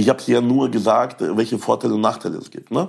Ich 0.03 0.09
habe 0.09 0.21
dir 0.21 0.35
ja 0.35 0.41
nur 0.41 0.69
gesagt, 0.69 1.21
welche 1.21 1.61
Vorteile 1.61 1.95
und 1.95 2.01
Nachteile 2.01 2.37
es 2.39 2.51
gibt. 2.51 2.73
Ne? 2.73 2.89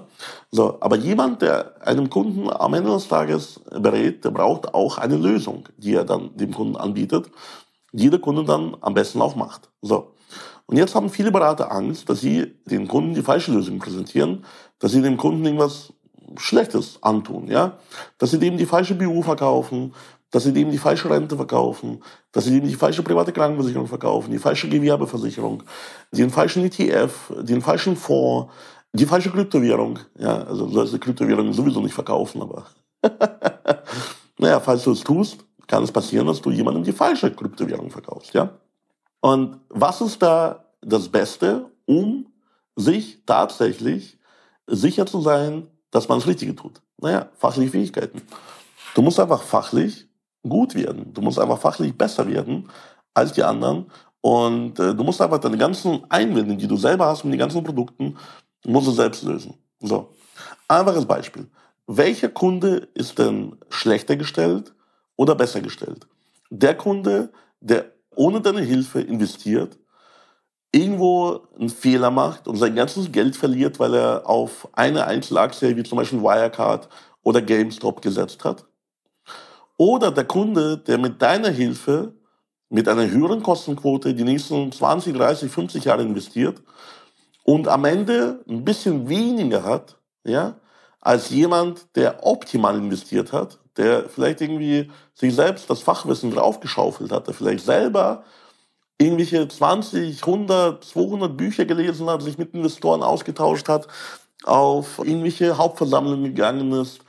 So, 0.49 0.77
aber 0.79 0.95
jemand, 0.95 1.43
der 1.43 1.75
einem 1.85 2.09
Kunden 2.09 2.49
am 2.49 2.73
Ende 2.73 2.89
des 2.89 3.07
Tages 3.07 3.59
berät, 3.69 4.25
der 4.25 4.31
braucht 4.31 4.73
auch 4.73 4.97
eine 4.97 5.17
Lösung, 5.17 5.69
die 5.77 5.93
er 5.93 6.05
dann 6.05 6.35
dem 6.35 6.51
Kunden 6.51 6.75
anbietet, 6.75 7.29
die 7.91 8.09
der 8.09 8.17
Kunde 8.17 8.43
dann 8.45 8.75
am 8.81 8.95
besten 8.95 9.21
auch 9.21 9.35
macht. 9.35 9.69
So. 9.83 10.15
Und 10.65 10.77
jetzt 10.77 10.95
haben 10.95 11.11
viele 11.11 11.31
Berater 11.31 11.71
Angst, 11.71 12.09
dass 12.09 12.21
sie 12.21 12.55
den 12.65 12.87
Kunden 12.87 13.13
die 13.13 13.21
falsche 13.21 13.51
Lösung 13.51 13.77
präsentieren, 13.77 14.43
dass 14.79 14.91
sie 14.91 15.03
dem 15.03 15.17
Kunden 15.17 15.45
irgendwas 15.45 15.93
Schlechtes 16.37 16.97
antun, 17.01 17.47
ja, 17.47 17.77
dass 18.17 18.31
sie 18.31 18.39
dem 18.39 18.57
die 18.57 18.65
falsche 18.65 18.95
BU 18.95 19.21
verkaufen, 19.21 19.93
dass 20.33 20.45
sie 20.45 20.51
dem 20.51 20.71
die 20.71 20.79
falsche 20.79 21.11
Rente 21.11 21.35
verkaufen, 21.35 22.01
dass 22.31 22.45
sie 22.45 22.59
dem 22.59 22.67
die 22.67 22.73
falsche 22.73 23.03
private 23.03 23.31
Krankenversicherung 23.31 23.87
verkaufen, 23.87 24.31
die 24.31 24.39
falsche 24.39 24.67
Gewerbeversicherung, 24.67 25.61
den 26.11 26.31
falschen 26.31 26.65
ETF, 26.65 27.31
den 27.41 27.61
falschen 27.61 27.95
Fonds, 27.95 28.51
die 28.93 29.05
falsche 29.05 29.29
Kryptowährung. 29.29 29.99
Ja, 30.17 30.43
also 30.43 30.65
du 30.65 30.73
sollst 30.73 30.91
die 30.91 30.97
Kryptowährung 30.97 31.53
sowieso 31.53 31.81
nicht 31.81 31.93
verkaufen, 31.93 32.41
aber 32.41 32.65
naja, 34.39 34.59
falls 34.59 34.83
du 34.83 34.93
es 34.93 35.01
tust, 35.01 35.45
kann 35.67 35.83
es 35.83 35.91
passieren, 35.91 36.25
dass 36.25 36.41
du 36.41 36.49
jemandem 36.49 36.83
die 36.83 36.93
falsche 36.93 37.29
Kryptowährung 37.29 37.91
verkaufst, 37.91 38.33
ja. 38.33 38.57
Und 39.21 39.59
was 39.69 40.01
ist 40.01 40.19
da 40.19 40.65
das 40.81 41.09
Beste, 41.09 41.69
um 41.85 42.25
sich 42.75 43.19
tatsächlich 43.27 44.17
sicher 44.65 45.05
zu 45.05 45.21
sein, 45.21 45.67
dass 45.91 46.09
man 46.09 46.17
das 46.17 46.27
Richtige 46.27 46.55
tut? 46.55 46.81
Naja, 46.97 47.29
fachliche 47.37 47.69
Fähigkeiten. 47.69 48.23
Du 48.95 49.03
musst 49.03 49.19
einfach 49.19 49.43
fachlich 49.43 50.07
gut 50.47 50.75
werden. 50.75 51.13
Du 51.13 51.21
musst 51.21 51.39
einfach 51.39 51.59
fachlich 51.59 51.97
besser 51.97 52.27
werden 52.27 52.69
als 53.13 53.33
die 53.33 53.43
anderen. 53.43 53.87
Und 54.21 54.79
äh, 54.79 54.95
du 54.95 55.03
musst 55.03 55.21
einfach 55.21 55.39
deine 55.39 55.57
ganzen 55.57 56.03
Einwände, 56.09 56.55
die 56.55 56.67
du 56.67 56.77
selber 56.77 57.07
hast 57.07 57.23
mit 57.23 57.33
den 57.33 57.39
ganzen 57.39 57.63
Produkten, 57.63 58.17
musst 58.65 58.87
du 58.87 58.91
selbst 58.91 59.23
lösen. 59.23 59.55
So. 59.79 60.09
Einfaches 60.67 61.05
Beispiel. 61.05 61.47
Welcher 61.87 62.29
Kunde 62.29 62.87
ist 62.93 63.19
denn 63.19 63.57
schlechter 63.69 64.15
gestellt 64.15 64.73
oder 65.17 65.35
besser 65.35 65.59
gestellt? 65.59 66.07
Der 66.49 66.75
Kunde, 66.75 67.31
der 67.59 67.85
ohne 68.15 68.39
deine 68.39 68.61
Hilfe 68.61 69.01
investiert, 69.01 69.77
irgendwo 70.71 71.41
einen 71.59 71.69
Fehler 71.69 72.09
macht 72.09 72.47
und 72.47 72.55
sein 72.55 72.75
ganzes 72.75 73.11
Geld 73.11 73.35
verliert, 73.35 73.79
weil 73.79 73.93
er 73.93 74.27
auf 74.27 74.67
eine 74.73 75.05
Einzelaktie 75.05 75.75
wie 75.75 75.83
zum 75.83 75.97
Beispiel 75.97 76.21
Wirecard 76.21 76.89
oder 77.21 77.41
GameStop 77.41 78.01
gesetzt 78.01 78.43
hat. 78.43 78.65
Oder 79.77 80.11
der 80.11 80.25
Kunde, 80.25 80.77
der 80.77 80.97
mit 80.97 81.21
deiner 81.21 81.49
Hilfe, 81.49 82.13
mit 82.69 82.87
einer 82.87 83.09
höheren 83.09 83.43
Kostenquote 83.43 84.13
die 84.13 84.23
nächsten 84.23 84.71
20, 84.71 85.15
30, 85.15 85.51
50 85.51 85.85
Jahre 85.85 86.01
investiert 86.03 86.61
und 87.43 87.67
am 87.67 87.85
Ende 87.85 88.43
ein 88.47 88.63
bisschen 88.63 89.07
weniger 89.09 89.63
hat, 89.63 89.97
ja, 90.23 90.55
als 91.01 91.29
jemand, 91.29 91.95
der 91.95 92.25
optimal 92.25 92.77
investiert 92.77 93.33
hat, 93.33 93.59
der 93.77 94.07
vielleicht 94.07 94.41
irgendwie 94.41 94.89
sich 95.13 95.35
selbst 95.35 95.69
das 95.69 95.81
Fachwissen 95.81 96.31
draufgeschaufelt 96.31 97.11
hat, 97.11 97.27
der 97.27 97.33
vielleicht 97.33 97.65
selber 97.65 98.23
irgendwelche 98.97 99.47
20, 99.47 100.25
100, 100.25 100.83
200 100.83 101.35
Bücher 101.35 101.65
gelesen 101.65 102.09
hat, 102.09 102.21
sich 102.21 102.37
mit 102.37 102.53
Investoren 102.53 103.03
ausgetauscht 103.03 103.67
hat, 103.67 103.87
auf 104.45 104.99
irgendwelche 104.99 105.57
Hauptversammlungen 105.57 106.23
gegangen 106.23 106.71
ist, 106.73 107.01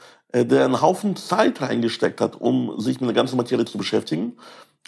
der 0.43 0.65
einen 0.65 0.81
Haufen 0.81 1.17
Zeit 1.17 1.61
reingesteckt 1.61 2.21
hat, 2.21 2.41
um 2.41 2.81
sich 2.81 3.01
mit 3.01 3.09
der 3.09 3.15
ganzen 3.15 3.37
Materie 3.37 3.65
zu 3.65 3.79
beschäftigen 3.79 4.37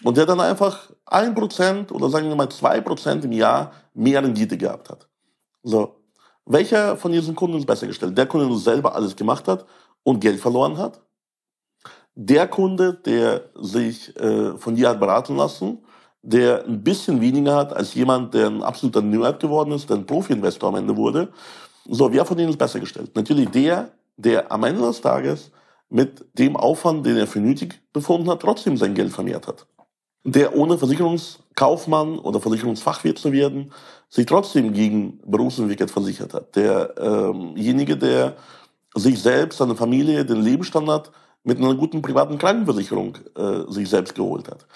und 0.02 0.16
der 0.16 0.26
dann 0.26 0.40
einfach 0.40 0.90
ein 1.04 1.34
Prozent 1.34 1.92
oder 1.92 2.08
sagen 2.10 2.28
wir 2.28 2.36
mal 2.36 2.48
zwei 2.48 2.80
Prozent 2.80 3.24
im 3.24 3.32
Jahr 3.32 3.72
mehr 3.94 4.22
Rendite 4.22 4.56
gehabt 4.56 4.90
hat. 4.90 5.08
So. 5.62 6.00
Welcher 6.46 6.96
von 6.96 7.12
diesen 7.12 7.34
Kunden 7.34 7.58
ist 7.58 7.66
besser 7.66 7.86
gestellt? 7.86 8.16
Der 8.16 8.26
Kunde, 8.26 8.46
der 8.48 8.56
selber 8.56 8.94
alles 8.94 9.16
gemacht 9.16 9.48
hat 9.48 9.66
und 10.04 10.20
Geld 10.20 10.40
verloren 10.40 10.78
hat? 10.78 11.00
Der 12.14 12.46
Kunde, 12.48 12.94
der 12.94 13.50
sich 13.60 14.16
äh, 14.16 14.56
von 14.56 14.74
dir 14.74 14.90
hat 14.90 15.00
beraten 15.00 15.36
lassen 15.36 15.78
der 16.26 16.64
ein 16.64 16.82
bisschen 16.82 17.20
weniger 17.20 17.54
hat 17.54 17.72
als 17.72 17.94
jemand, 17.94 18.34
der 18.34 18.48
ein 18.48 18.62
absoluter 18.62 19.00
Nerd 19.00 19.40
geworden 19.40 19.72
ist, 19.72 19.88
der 19.88 19.96
ein 19.96 20.06
Profi-Investor 20.06 20.70
am 20.70 20.74
Ende 20.74 20.96
wurde. 20.96 21.28
So, 21.88 22.12
wer 22.12 22.24
von 22.24 22.36
denen 22.36 22.50
ist 22.50 22.58
besser 22.58 22.80
gestellt? 22.80 23.14
Natürlich 23.14 23.48
der, 23.50 23.90
der 24.16 24.50
am 24.52 24.64
Ende 24.64 24.82
des 24.82 25.00
Tages 25.00 25.50
mit 25.88 26.24
dem 26.34 26.56
Aufwand, 26.56 27.06
den 27.06 27.16
er 27.16 27.26
für 27.26 27.40
nötig 27.40 27.80
befunden 27.92 28.28
hat, 28.28 28.40
trotzdem 28.40 28.76
sein 28.76 28.94
Geld 28.94 29.12
vermehrt 29.12 29.46
hat. 29.46 29.66
Der 30.24 30.56
ohne 30.56 30.76
Versicherungskaufmann 30.78 32.18
oder 32.18 32.40
Versicherungsfachwirt 32.40 33.18
zu 33.18 33.32
werden, 33.32 33.72
sich 34.08 34.26
trotzdem 34.26 34.72
gegen 34.72 35.20
Berufsunfähigkeit 35.24 35.90
versichert 35.90 36.34
hat. 36.34 36.56
Derjenige, 36.56 37.92
ähm 37.92 38.00
der 38.00 38.36
sich 38.94 39.20
selbst, 39.20 39.58
seine 39.58 39.76
Familie, 39.76 40.24
den 40.24 40.40
Lebensstandard 40.40 41.12
mit 41.44 41.58
einer 41.58 41.74
guten 41.74 42.02
privaten 42.02 42.38
Krankenversicherung 42.38 43.18
äh, 43.36 43.70
sich 43.70 43.88
selbst 43.88 44.14
geholt 44.14 44.48
hat 44.48 44.66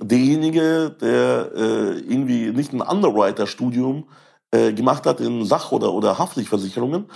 derjenige, 0.00 0.94
der 1.00 1.50
äh, 1.54 1.98
irgendwie 1.98 2.50
nicht 2.50 2.72
ein 2.72 2.80
Underwriter-Studium 2.80 4.04
äh, 4.50 4.72
gemacht 4.72 5.06
hat 5.06 5.20
in 5.20 5.44
Sach- 5.44 5.72
oder, 5.72 5.92
oder 5.92 6.18
Haftpflichtversicherungen 6.18 7.06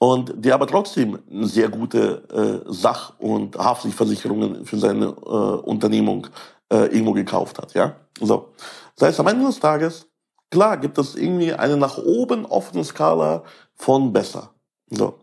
und 0.00 0.32
der 0.34 0.54
aber 0.54 0.66
trotzdem 0.66 1.18
sehr 1.42 1.68
gute 1.68 2.64
äh, 2.66 2.72
Sach- 2.72 3.12
und 3.18 3.56
Haftpflichtversicherungen 3.58 4.64
für 4.64 4.78
seine 4.78 5.08
äh, 5.08 5.08
Unternehmung 5.08 6.26
äh, 6.72 6.86
irgendwo 6.86 7.12
gekauft 7.12 7.58
hat. 7.58 7.74
Ja, 7.74 7.96
so. 8.18 8.48
Das 8.96 9.08
heißt, 9.08 9.20
am 9.20 9.26
Ende 9.26 9.44
des 9.44 9.60
Tages, 9.60 10.06
klar, 10.50 10.78
gibt 10.78 10.96
es 10.96 11.16
irgendwie 11.16 11.52
eine 11.52 11.76
nach 11.76 11.98
oben 11.98 12.46
offene 12.46 12.82
Skala 12.82 13.44
von 13.74 14.10
besser. 14.10 14.54
So. 14.88 15.18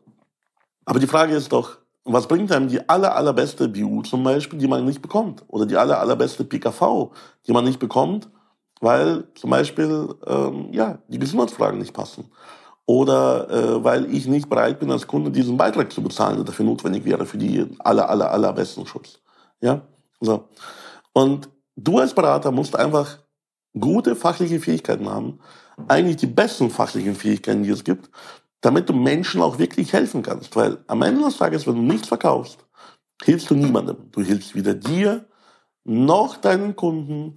Aber 0.86 1.00
die 1.00 1.08
Frage 1.08 1.36
ist 1.36 1.52
doch, 1.52 1.80
was 2.04 2.28
bringt 2.28 2.52
einem 2.52 2.68
die 2.68 2.88
aller, 2.88 3.16
allerbeste 3.16 3.68
BU 3.68 4.04
zum 4.04 4.24
Beispiel, 4.24 4.60
die 4.60 4.68
man 4.68 4.86
nicht 4.86 5.02
bekommt? 5.02 5.44
Oder 5.48 5.66
die 5.66 5.76
aller, 5.76 6.00
allerbeste 6.00 6.44
PKV, 6.44 7.10
die 7.48 7.52
man 7.52 7.66
nicht 7.66 7.80
bekommt, 7.80 8.30
weil 8.80 9.24
zum 9.34 9.50
Beispiel 9.50 10.14
ähm, 10.28 10.68
ja, 10.72 11.00
die 11.08 11.18
Gesundheitsfragen 11.18 11.80
nicht 11.80 11.94
passen. 11.96 12.30
Oder 12.88 13.50
äh, 13.50 13.84
weil 13.84 14.12
ich 14.14 14.28
nicht 14.28 14.50
bereit 14.50 14.80
bin, 14.80 14.90
als 14.90 15.06
Kunde 15.06 15.30
diesen 15.30 15.58
Beitrag 15.58 15.92
zu 15.92 16.02
bezahlen, 16.02 16.38
der 16.38 16.46
dafür 16.46 16.66
notwendig 16.66 17.04
wäre 17.04 17.26
für 17.26 17.38
die 17.38 17.68
aller, 17.80 18.10
aller, 18.10 18.32
allerbesten 18.32 18.88
Schutz. 18.88 19.20
Ja? 19.60 19.82
So. 20.22 20.48
Und 21.12 21.50
du 21.76 22.00
als 22.00 22.14
Berater 22.16 22.50
musst 22.52 22.78
einfach 22.78 23.18
gute 23.78 24.16
fachliche 24.16 24.62
Fähigkeiten 24.62 25.10
haben, 25.10 25.40
eigentlich 25.90 26.16
die 26.16 26.28
besten 26.28 26.70
fachlichen 26.70 27.16
Fähigkeiten, 27.16 27.64
die 27.64 27.72
es 27.72 27.84
gibt, 27.84 28.10
damit 28.62 28.88
du 28.88 28.94
Menschen 28.94 29.42
auch 29.42 29.60
wirklich 29.60 29.92
helfen 29.92 30.24
kannst. 30.24 30.56
Weil 30.56 30.78
am 30.88 31.02
Ende 31.02 31.26
des 31.26 31.38
Tages, 31.38 31.68
wenn 31.68 31.76
du 31.76 31.82
nichts 31.82 32.08
verkaufst, 32.08 32.66
hilfst 33.22 33.50
du 33.50 33.56
niemandem. 33.56 33.98
Du 34.12 34.22
hilfst 34.22 34.56
weder 34.56 34.74
dir, 34.74 35.26
noch 35.84 36.38
deinen 36.38 36.76
Kunden, 36.78 37.36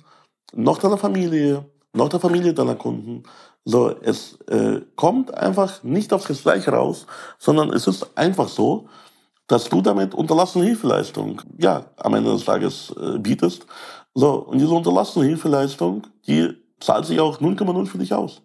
noch 0.54 0.78
deiner 0.78 0.97
Familie, 0.97 1.69
noch 1.92 2.09
der 2.09 2.20
Familie 2.20 2.54
deiner 2.54 2.75
Kunden. 2.75 3.25
So, 3.64 3.94
es 4.00 4.38
äh, 4.49 4.80
kommt 4.97 5.35
einfach 5.35 5.82
nicht 5.82 6.12
auf 6.12 6.26
das 6.26 6.42
Gleiche 6.42 6.73
raus, 6.73 7.06
sondern 7.38 7.73
es 7.73 7.87
ist 7.87 8.16
einfach 8.16 8.49
so, 8.49 8.88
dass 9.47 9.68
du 9.68 9.82
damit 9.82 10.14
unterlassene 10.14 10.64
Hilfeleistung, 10.64 11.42
ja, 11.59 11.87
am 11.97 12.14
Ende 12.14 12.32
des 12.32 12.44
Tages 12.44 12.94
äh, 13.00 13.18
bietest. 13.18 13.66
So, 14.14 14.35
und 14.35 14.59
diese 14.59 14.73
unterlassene 14.73 15.26
Hilfeleistung, 15.26 16.06
die 16.26 16.56
zahlt 16.78 17.06
sich 17.06 17.20
auch 17.20 17.40
0,0 17.40 17.87
für 17.87 17.99
dich 17.99 18.14
aus. 18.14 18.42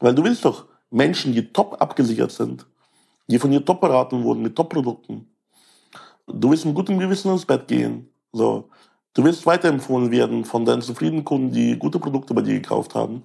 Weil 0.00 0.14
du 0.14 0.22
willst 0.22 0.44
doch 0.44 0.66
Menschen, 0.90 1.32
die 1.32 1.52
top 1.52 1.80
abgesichert 1.80 2.30
sind, 2.30 2.66
die 3.26 3.38
von 3.38 3.50
dir 3.50 3.64
top 3.64 3.80
beraten 3.80 4.22
wurden 4.22 4.42
mit 4.42 4.54
Top-Produkten. 4.54 5.28
Du 6.26 6.50
willst 6.50 6.64
mit 6.64 6.74
gutem 6.74 6.98
Gewissen 6.98 7.32
ins 7.32 7.44
Bett 7.44 7.66
gehen. 7.66 8.08
So. 8.32 8.68
Du 9.14 9.22
willst 9.22 9.46
weiterempfohlen 9.46 10.10
werden 10.10 10.44
von 10.44 10.64
deinen 10.64 10.82
zufriedenen 10.82 11.24
Kunden, 11.24 11.52
die 11.52 11.78
gute 11.78 12.00
Produkte 12.00 12.34
bei 12.34 12.42
dir 12.42 12.54
gekauft 12.54 12.94
haben. 12.96 13.22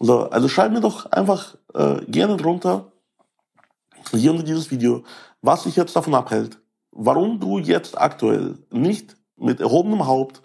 So, 0.00 0.28
also 0.28 0.48
schreib 0.48 0.72
mir 0.72 0.80
doch 0.80 1.06
einfach 1.12 1.56
äh, 1.72 2.04
gerne 2.06 2.36
drunter, 2.36 2.90
hier 4.10 4.32
unter 4.32 4.42
dieses 4.42 4.70
Video, 4.70 5.04
was 5.40 5.62
dich 5.62 5.76
jetzt 5.76 5.94
davon 5.94 6.14
abhält, 6.14 6.58
warum 6.90 7.38
du 7.38 7.58
jetzt 7.58 7.96
aktuell 7.98 8.58
nicht 8.70 9.16
mit 9.36 9.60
erhobenem 9.60 10.06
Haupt 10.06 10.42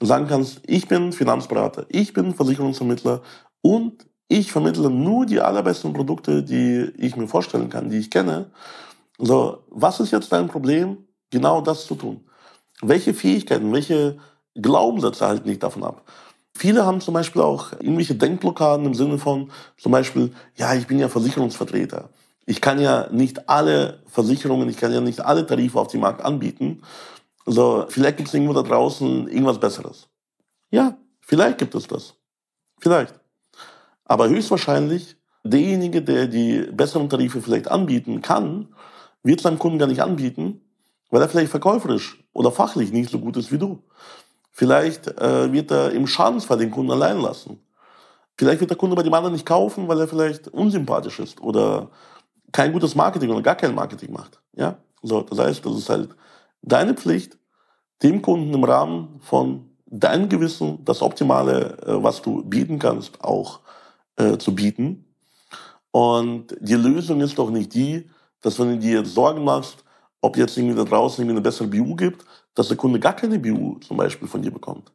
sagen 0.00 0.28
kannst, 0.28 0.60
ich 0.66 0.86
bin 0.86 1.12
Finanzberater, 1.12 1.86
ich 1.88 2.12
bin 2.12 2.34
Versicherungsvermittler 2.34 3.22
und 3.62 4.06
ich 4.28 4.52
vermittle 4.52 4.90
nur 4.90 5.26
die 5.26 5.40
allerbesten 5.40 5.92
Produkte, 5.92 6.42
die 6.42 6.92
ich 6.98 7.16
mir 7.16 7.26
vorstellen 7.26 7.70
kann, 7.70 7.88
die 7.88 7.98
ich 7.98 8.10
kenne. 8.10 8.50
So, 9.18 9.64
was 9.70 10.00
ist 10.00 10.12
jetzt 10.12 10.30
dein 10.30 10.46
Problem, 10.46 10.98
genau 11.30 11.60
das 11.60 11.86
zu 11.86 11.96
tun? 11.96 12.27
Welche 12.82 13.14
Fähigkeiten, 13.14 13.72
welche 13.72 14.18
Glaubenssätze 14.54 15.26
halten 15.26 15.48
dich 15.48 15.58
davon 15.58 15.84
ab? 15.84 16.04
Viele 16.56 16.84
haben 16.84 17.00
zum 17.00 17.14
Beispiel 17.14 17.42
auch 17.42 17.72
irgendwelche 17.72 18.14
Denkblockaden 18.14 18.86
im 18.86 18.94
Sinne 18.94 19.18
von, 19.18 19.50
zum 19.76 19.92
Beispiel, 19.92 20.32
ja, 20.56 20.74
ich 20.74 20.86
bin 20.86 20.98
ja 20.98 21.08
Versicherungsvertreter. 21.08 22.08
Ich 22.46 22.60
kann 22.60 22.80
ja 22.80 23.08
nicht 23.12 23.48
alle 23.48 24.02
Versicherungen, 24.06 24.68
ich 24.68 24.76
kann 24.76 24.92
ja 24.92 25.00
nicht 25.00 25.20
alle 25.20 25.46
Tarife 25.46 25.78
auf 25.78 25.88
dem 25.88 26.00
Markt 26.00 26.24
anbieten. 26.24 26.82
So, 27.46 27.86
vielleicht 27.88 28.16
gibt 28.16 28.28
es 28.28 28.34
irgendwo 28.34 28.54
da 28.54 28.62
draußen 28.62 29.28
irgendwas 29.28 29.60
Besseres. 29.60 30.08
Ja, 30.70 30.96
vielleicht 31.20 31.58
gibt 31.58 31.74
es 31.74 31.86
das. 31.86 32.14
Vielleicht. 32.80 33.14
Aber 34.04 34.28
höchstwahrscheinlich 34.28 35.16
derjenige, 35.44 36.02
der 36.02 36.26
die 36.26 36.60
besseren 36.72 37.08
Tarife 37.08 37.40
vielleicht 37.42 37.70
anbieten 37.70 38.22
kann, 38.22 38.74
wird 39.22 39.40
seinem 39.40 39.58
Kunden 39.58 39.78
gar 39.78 39.86
nicht 39.86 40.02
anbieten, 40.02 40.60
weil 41.10 41.22
er 41.22 41.28
vielleicht 41.28 41.50
verkäuferisch 41.50 42.22
oder 42.32 42.52
fachlich 42.52 42.92
nicht 42.92 43.10
so 43.10 43.18
gut 43.18 43.36
ist 43.36 43.52
wie 43.52 43.58
du. 43.58 43.82
Vielleicht 44.52 45.06
äh, 45.06 45.52
wird 45.52 45.70
er 45.70 45.92
im 45.92 46.06
Schadensfall 46.06 46.58
den 46.58 46.70
Kunden 46.70 46.90
allein 46.90 47.20
lassen. 47.20 47.60
Vielleicht 48.36 48.60
wird 48.60 48.70
der 48.70 48.76
Kunde 48.78 48.96
bei 48.96 49.02
dem 49.02 49.14
anderen 49.14 49.32
nicht 49.32 49.46
kaufen, 49.46 49.88
weil 49.88 50.00
er 50.00 50.08
vielleicht 50.08 50.48
unsympathisch 50.48 51.18
ist 51.20 51.40
oder 51.40 51.90
kein 52.52 52.72
gutes 52.72 52.94
Marketing 52.94 53.30
oder 53.30 53.42
gar 53.42 53.56
kein 53.56 53.74
Marketing 53.74 54.12
macht. 54.12 54.40
Ja, 54.54 54.78
so 55.02 55.22
das 55.22 55.38
heißt, 55.38 55.66
das 55.66 55.76
ist 55.76 55.88
halt 55.88 56.10
deine 56.62 56.94
Pflicht, 56.94 57.38
dem 58.02 58.22
Kunden 58.22 58.54
im 58.54 58.64
Rahmen 58.64 59.20
von 59.20 59.70
deinem 59.86 60.28
Gewissen 60.28 60.84
das 60.84 61.02
Optimale, 61.02 61.78
äh, 61.82 62.02
was 62.02 62.22
du 62.22 62.42
bieten 62.42 62.78
kannst, 62.78 63.22
auch 63.24 63.60
äh, 64.16 64.38
zu 64.38 64.54
bieten. 64.54 65.04
Und 65.90 66.56
die 66.60 66.74
Lösung 66.74 67.20
ist 67.20 67.38
doch 67.38 67.50
nicht 67.50 67.74
die, 67.74 68.08
dass 68.40 68.58
wenn 68.58 68.70
du 68.70 68.78
dir 68.78 69.00
jetzt 69.00 69.14
Sorgen 69.14 69.44
machst, 69.44 69.84
ob 70.20 70.36
jetzt 70.36 70.56
irgendwie 70.56 70.76
da 70.76 70.84
draußen 70.84 71.22
irgendwie 71.22 71.36
eine 71.36 71.42
bessere 71.42 71.68
BU 71.68 71.94
gibt, 71.96 72.24
dass 72.54 72.68
der 72.68 72.76
Kunde 72.76 72.98
gar 72.98 73.14
keine 73.14 73.38
BU 73.38 73.78
zum 73.80 73.96
Beispiel 73.96 74.28
von 74.28 74.42
dir 74.42 74.50
bekommt. 74.50 74.92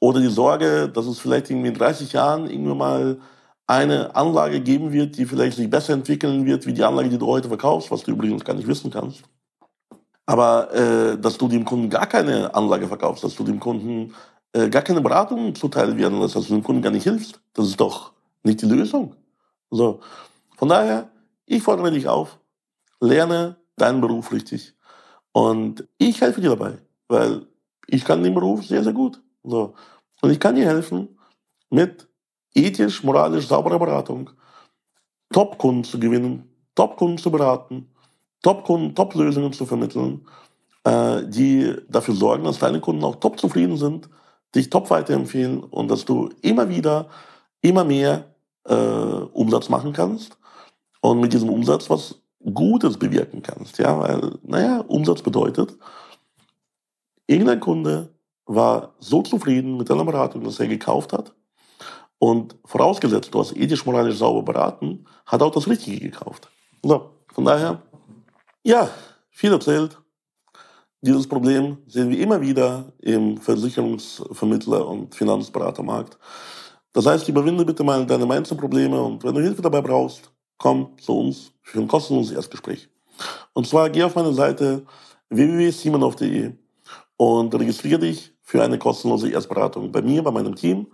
Oder 0.00 0.20
die 0.20 0.28
Sorge, 0.28 0.88
dass 0.88 1.06
es 1.06 1.18
vielleicht 1.18 1.50
irgendwie 1.50 1.68
in 1.68 1.74
30 1.74 2.12
Jahren 2.12 2.50
irgendwann 2.50 2.78
mal 2.78 3.20
eine 3.66 4.14
Anlage 4.16 4.60
geben 4.60 4.92
wird, 4.92 5.16
die 5.16 5.26
vielleicht 5.26 5.56
sich 5.56 5.70
besser 5.70 5.92
entwickeln 5.92 6.44
wird, 6.44 6.66
wie 6.66 6.72
die 6.72 6.82
Anlage, 6.82 7.08
die 7.08 7.18
du 7.18 7.26
heute 7.26 7.46
verkaufst, 7.46 7.90
was 7.90 8.02
du 8.02 8.10
übrigens 8.10 8.44
gar 8.44 8.54
nicht 8.54 8.66
wissen 8.66 8.90
kannst. 8.90 9.22
Aber 10.26 10.72
äh, 10.74 11.18
dass 11.18 11.38
du 11.38 11.46
dem 11.46 11.64
Kunden 11.64 11.88
gar 11.88 12.06
keine 12.06 12.52
Anlage 12.52 12.88
verkaufst, 12.88 13.22
dass 13.22 13.36
du 13.36 13.44
dem 13.44 13.60
Kunden 13.60 14.12
äh, 14.52 14.68
gar 14.68 14.82
keine 14.82 15.00
Beratung 15.00 15.54
zuteil 15.54 15.96
werden 15.96 16.20
lässt, 16.20 16.34
dass 16.34 16.48
du 16.48 16.54
dem 16.54 16.64
Kunden 16.64 16.82
gar 16.82 16.90
nicht 16.90 17.04
hilfst, 17.04 17.40
das 17.52 17.68
ist 17.68 17.80
doch 17.80 18.12
nicht 18.42 18.60
die 18.62 18.66
Lösung. 18.66 19.14
So. 19.70 20.00
Von 20.56 20.68
daher, 20.68 21.08
ich 21.46 21.62
fordere 21.62 21.92
dich 21.92 22.08
auf, 22.08 22.38
lerne 23.00 23.56
deinen 23.80 24.00
Beruf 24.00 24.32
richtig. 24.32 24.74
Und 25.32 25.86
ich 25.98 26.20
helfe 26.20 26.40
dir 26.40 26.50
dabei, 26.50 26.78
weil 27.08 27.46
ich 27.86 28.04
kann 28.04 28.22
den 28.22 28.34
Beruf 28.34 28.64
sehr, 28.66 28.84
sehr 28.84 28.92
gut. 28.92 29.20
So. 29.42 29.74
Und 30.22 30.30
ich 30.30 30.40
kann 30.40 30.54
dir 30.54 30.66
helfen, 30.66 31.16
mit 31.70 32.08
ethisch, 32.54 33.02
moralisch 33.04 33.46
sauberer 33.46 33.78
Beratung 33.78 34.30
Top-Kunden 35.32 35.84
zu 35.84 35.98
gewinnen, 36.00 36.50
Top-Kunden 36.74 37.18
zu 37.18 37.30
beraten, 37.30 37.88
Top-Kunden, 38.42 38.94
Top-Lösungen 38.94 39.52
zu 39.52 39.64
vermitteln, 39.64 40.26
äh, 40.84 41.22
die 41.24 41.76
dafür 41.88 42.14
sorgen, 42.14 42.44
dass 42.44 42.58
deine 42.58 42.80
Kunden 42.80 43.04
auch 43.04 43.16
top 43.16 43.38
zufrieden 43.38 43.76
sind, 43.76 44.08
dich 44.54 44.70
top 44.70 44.90
weiterempfehlen 44.90 45.60
und 45.60 45.88
dass 45.88 46.04
du 46.04 46.30
immer 46.42 46.68
wieder, 46.68 47.08
immer 47.60 47.84
mehr 47.84 48.34
äh, 48.64 48.74
Umsatz 48.74 49.68
machen 49.68 49.92
kannst 49.92 50.36
und 51.00 51.20
mit 51.20 51.32
diesem 51.32 51.50
Umsatz 51.50 51.88
was 51.88 52.20
Gutes 52.42 52.96
bewirken 52.96 53.42
kannst. 53.42 53.78
Ja, 53.78 53.98
weil, 53.98 54.38
naja, 54.42 54.80
Umsatz 54.80 55.22
bedeutet, 55.22 55.76
irgendein 57.26 57.60
Kunde 57.60 58.14
war 58.46 58.94
so 58.98 59.22
zufrieden 59.22 59.76
mit 59.76 59.88
deiner 59.88 60.04
Beratung, 60.04 60.42
dass 60.44 60.58
er 60.58 60.66
gekauft 60.66 61.12
hat. 61.12 61.34
Und 62.18 62.56
vorausgesetzt, 62.64 63.32
du 63.32 63.40
hast 63.40 63.56
ethisch, 63.56 63.86
moralisch 63.86 64.18
sauber 64.18 64.42
beraten, 64.42 65.06
hat 65.24 65.42
auch 65.42 65.52
das 65.52 65.68
Richtige 65.68 66.00
gekauft. 66.00 66.50
So, 66.82 67.10
von 67.32 67.44
daher, 67.44 67.82
ja, 68.62 68.90
viel 69.30 69.52
erzählt. 69.52 69.98
Dieses 71.02 71.26
Problem 71.26 71.78
sehen 71.86 72.10
wir 72.10 72.18
immer 72.18 72.40
wieder 72.42 72.92
im 72.98 73.38
Versicherungsvermittler- 73.38 74.86
und 74.86 75.14
Finanzberatermarkt. 75.14 76.18
Das 76.92 77.06
heißt, 77.06 77.28
überwinde 77.28 77.64
bitte 77.64 77.84
mal 77.84 78.04
deine 78.04 78.26
Mindset-Probleme 78.26 79.00
und 79.00 79.24
wenn 79.24 79.34
du 79.34 79.40
Hilfe 79.40 79.62
dabei 79.62 79.80
brauchst, 79.80 80.30
komm 80.60 80.96
zu 80.98 81.18
uns 81.18 81.52
für 81.62 81.80
ein 81.80 81.88
kostenloses 81.88 82.32
Erstgespräch. 82.32 82.88
Und 83.54 83.66
zwar 83.66 83.90
geh 83.90 84.04
auf 84.04 84.14
meine 84.14 84.32
Seite 84.32 84.84
www.simonov.de 85.30 86.52
und 87.16 87.54
registriere 87.54 87.98
dich 87.98 88.32
für 88.42 88.62
eine 88.62 88.78
kostenlose 88.78 89.30
Erstberatung 89.30 89.90
bei 89.90 90.02
mir, 90.02 90.22
bei 90.22 90.30
meinem 90.30 90.54
Team. 90.54 90.86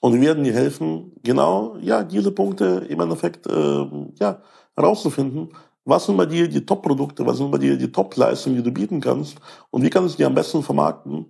Und 0.00 0.14
wir 0.14 0.20
werden 0.20 0.44
dir 0.44 0.52
helfen, 0.52 1.12
genau 1.22 1.76
ja 1.80 2.02
diese 2.02 2.32
Punkte 2.32 2.86
im 2.88 3.00
Endeffekt 3.00 3.46
äh, 3.46 3.86
ja 4.20 4.42
herauszufinden, 4.76 5.50
was 5.84 6.06
sind 6.06 6.16
bei 6.16 6.26
dir 6.26 6.48
die 6.48 6.64
Top-Produkte, 6.64 7.24
was 7.24 7.38
sind 7.38 7.50
bei 7.50 7.58
dir 7.58 7.76
die 7.76 7.92
Top-Leistungen, 7.92 8.56
die 8.56 8.62
du 8.62 8.72
bieten 8.72 9.00
kannst 9.00 9.36
und 9.70 9.82
wie 9.82 9.90
kannst 9.90 10.14
du 10.14 10.18
die 10.18 10.24
am 10.24 10.34
besten 10.34 10.62
vermarkten, 10.62 11.26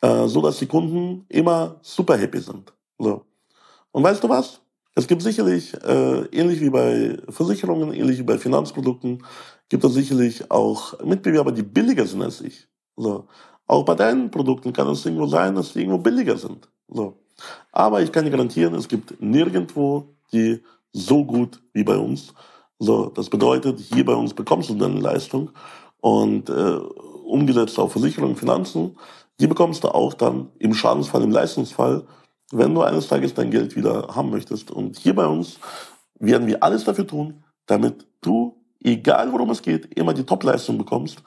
äh, 0.00 0.26
so 0.26 0.40
dass 0.40 0.58
die 0.58 0.66
Kunden 0.66 1.26
immer 1.28 1.76
super 1.82 2.16
happy 2.16 2.38
sind. 2.38 2.72
So. 2.98 3.24
Und 3.92 4.02
weißt 4.02 4.22
du 4.22 4.28
was? 4.28 4.60
Es 4.94 5.06
gibt 5.06 5.22
sicherlich, 5.22 5.74
äh, 5.84 6.24
ähnlich 6.32 6.60
wie 6.60 6.70
bei 6.70 7.18
Versicherungen, 7.28 7.92
ähnlich 7.92 8.18
wie 8.18 8.24
bei 8.24 8.38
Finanzprodukten, 8.38 9.24
gibt 9.68 9.84
es 9.84 9.94
sicherlich 9.94 10.50
auch 10.50 10.98
Mitbewerber, 11.04 11.52
die 11.52 11.62
billiger 11.62 12.06
sind 12.06 12.22
als 12.22 12.40
ich. 12.40 12.66
So. 12.96 13.28
Auch 13.66 13.84
bei 13.84 13.94
deinen 13.94 14.30
Produkten 14.30 14.72
kann 14.72 14.88
es 14.88 15.04
irgendwo 15.04 15.26
sein, 15.26 15.54
dass 15.54 15.72
die 15.72 15.80
irgendwo 15.80 15.98
billiger 15.98 16.36
sind. 16.36 16.68
So. 16.88 17.20
Aber 17.70 18.02
ich 18.02 18.10
kann 18.10 18.24
dir 18.24 18.30
garantieren, 18.30 18.74
es 18.74 18.88
gibt 18.88 19.20
nirgendwo 19.20 20.14
die 20.32 20.62
so 20.92 21.24
gut 21.24 21.60
wie 21.72 21.84
bei 21.84 21.96
uns. 21.96 22.34
So, 22.78 23.06
das 23.06 23.28
bedeutet, 23.28 23.80
hier 23.80 24.04
bei 24.04 24.14
uns 24.14 24.34
bekommst 24.34 24.70
du 24.70 24.74
deine 24.74 25.00
Leistung 25.00 25.50
und 26.00 26.48
äh, 26.48 26.78
umgesetzt 27.24 27.78
auf 27.78 27.92
Versicherung, 27.92 28.36
Finanzen, 28.36 28.96
die 29.40 29.46
bekommst 29.46 29.84
du 29.84 29.88
auch 29.88 30.14
dann 30.14 30.50
im 30.58 30.74
Schadensfall, 30.74 31.22
im 31.22 31.30
Leistungsfall, 31.30 32.04
wenn 32.52 32.74
du 32.74 32.82
eines 32.82 33.08
Tages 33.08 33.34
dein 33.34 33.50
Geld 33.50 33.76
wieder 33.76 34.08
haben 34.14 34.30
möchtest. 34.30 34.70
Und 34.70 34.98
hier 34.98 35.14
bei 35.14 35.26
uns 35.26 35.58
werden 36.18 36.46
wir 36.46 36.62
alles 36.62 36.84
dafür 36.84 37.06
tun, 37.06 37.44
damit 37.66 38.06
du, 38.20 38.56
egal 38.82 39.32
worum 39.32 39.50
es 39.50 39.62
geht, 39.62 39.94
immer 39.96 40.14
die 40.14 40.24
Topleistung 40.24 40.78
bekommst. 40.78 41.22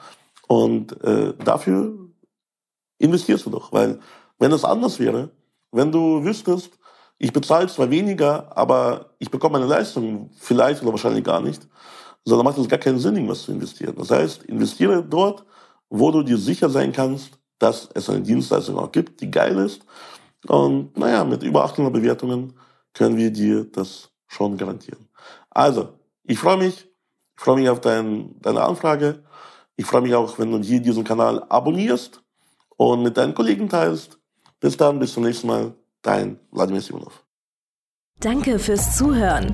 Und 0.48 1.02
äh, 1.04 1.34
dafür 1.44 1.94
investierst 2.98 3.46
du 3.46 3.50
doch. 3.50 3.72
Weil 3.72 4.00
wenn 4.40 4.52
es 4.52 4.66
anders 4.66 5.00
wäre, 5.00 5.30
wenn 5.72 5.92
du 5.92 6.24
wüsstest, 6.24 6.72
ich 7.18 7.32
bezahle 7.32 7.68
zwar 7.68 7.90
weniger, 7.92 8.58
aber 8.58 9.12
ich 9.20 9.30
bekomme 9.30 9.60
meine 9.60 9.70
Leistung 9.70 10.32
vielleicht 10.40 10.82
oder 10.82 10.92
wahrscheinlich 10.92 11.24
gar 11.24 11.40
nicht. 11.40 11.68
Sondern 12.26 12.46
macht 12.46 12.58
es 12.58 12.68
gar 12.68 12.80
keinen 12.80 13.00
Sinn, 13.00 13.16
irgendwas 13.16 13.44
zu 13.44 13.52
investieren. 13.52 13.96
Das 13.98 14.12
heißt, 14.12 14.44
investiere 14.44 15.04
dort, 15.04 15.44
wo 15.90 16.12
du 16.12 16.24
dir 16.24 16.38
sicher 16.38 16.70
sein 16.70 16.92
kannst, 16.92 17.40
dass 17.60 17.90
es 17.94 18.10
eine 18.10 18.22
Dienstleistung 18.22 18.78
auch 18.78 18.92
gibt, 18.92 19.22
die 19.22 19.30
geil 19.30 19.58
ist. 19.60 19.84
Und 20.48 20.98
naja, 20.98 21.24
mit 21.24 21.44
über 21.44 21.64
800 21.64 21.94
Bewertungen 21.94 22.54
können 22.94 23.18
wir 23.18 23.32
dir 23.32 23.66
das 23.66 24.10
schon 24.28 24.58
garantieren. 24.58 25.08
Also, 25.50 25.90
ich 26.24 26.40
freue 26.40 26.58
mich. 26.58 26.88
Ich 27.38 27.44
freue 27.44 27.56
mich 27.56 27.70
auf 27.70 27.82
dein, 27.82 28.40
deine 28.42 28.62
Anfrage. 28.62 29.24
Ich 29.76 29.86
freue 29.86 30.02
mich 30.02 30.14
auch, 30.14 30.38
wenn 30.40 30.52
du 30.52 30.60
hier 30.60 30.80
diesen 30.80 31.04
Kanal 31.04 31.44
abonnierst 31.50 32.22
und 32.78 33.04
mit 33.04 33.18
deinen 33.18 33.34
Kollegen 33.34 33.70
teilst. 33.70 34.20
Bis 34.60 34.78
dann, 34.78 35.00
bis 35.00 35.14
zum 35.14 35.24
nächsten 35.24 35.48
Mal. 35.48 35.74
Dein 36.02 36.40
Wladimir 36.52 36.82
Simonov. 36.82 37.24
Danke 38.20 38.60
fürs 38.60 38.98
Zuhören. 38.98 39.54